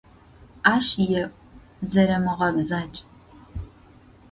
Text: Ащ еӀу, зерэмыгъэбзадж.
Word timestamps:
Ащ 0.73 0.87
еӀу, 1.21 1.37
зерэмыгъэбзадж. 1.91 2.97